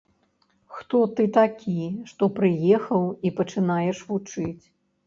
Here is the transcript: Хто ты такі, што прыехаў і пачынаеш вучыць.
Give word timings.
Хто 0.77 1.01
ты 1.19 1.27
такі, 1.35 1.77
што 2.13 2.31
прыехаў 2.41 3.07
і 3.29 3.35
пачынаеш 3.43 4.07
вучыць. 4.11 4.65